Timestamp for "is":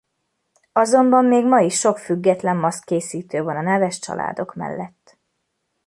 1.59-1.79